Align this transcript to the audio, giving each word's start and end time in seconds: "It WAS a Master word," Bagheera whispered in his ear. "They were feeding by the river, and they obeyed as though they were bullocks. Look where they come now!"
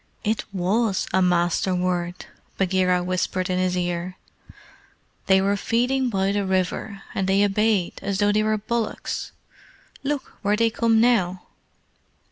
"It 0.23 0.45
WAS 0.51 1.05
a 1.13 1.21
Master 1.21 1.75
word," 1.75 2.25
Bagheera 2.57 3.03
whispered 3.03 3.51
in 3.51 3.59
his 3.59 3.77
ear. 3.77 4.17
"They 5.27 5.39
were 5.41 5.55
feeding 5.55 6.09
by 6.09 6.31
the 6.31 6.43
river, 6.43 7.03
and 7.13 7.27
they 7.27 7.45
obeyed 7.45 7.99
as 8.01 8.17
though 8.17 8.31
they 8.31 8.41
were 8.41 8.57
bullocks. 8.57 9.31
Look 10.01 10.31
where 10.41 10.55
they 10.55 10.71
come 10.71 10.99
now!" 10.99 11.43